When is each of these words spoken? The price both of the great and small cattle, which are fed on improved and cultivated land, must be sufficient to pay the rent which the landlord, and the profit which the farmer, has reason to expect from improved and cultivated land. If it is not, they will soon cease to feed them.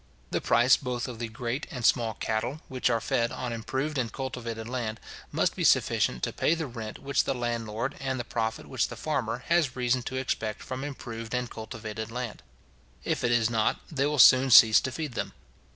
The 0.31 0.41
price 0.41 0.77
both 0.77 1.07
of 1.07 1.19
the 1.19 1.27
great 1.27 1.67
and 1.69 1.85
small 1.85 2.15
cattle, 2.15 2.61
which 2.69 2.89
are 2.89 2.99
fed 2.99 3.31
on 3.31 3.53
improved 3.53 3.99
and 3.99 4.11
cultivated 4.11 4.67
land, 4.67 4.99
must 5.31 5.55
be 5.55 5.63
sufficient 5.63 6.23
to 6.23 6.33
pay 6.33 6.55
the 6.55 6.65
rent 6.65 6.97
which 6.97 7.25
the 7.25 7.35
landlord, 7.35 7.95
and 7.99 8.19
the 8.19 8.23
profit 8.23 8.65
which 8.67 8.87
the 8.87 8.95
farmer, 8.95 9.43
has 9.45 9.75
reason 9.75 10.01
to 10.09 10.15
expect 10.17 10.63
from 10.63 10.83
improved 10.83 11.35
and 11.35 11.51
cultivated 11.51 12.09
land. 12.09 12.41
If 13.03 13.23
it 13.23 13.31
is 13.31 13.47
not, 13.51 13.79
they 13.91 14.07
will 14.07 14.17
soon 14.17 14.49
cease 14.49 14.81
to 14.81 14.91
feed 14.91 15.11
them. 15.13 15.33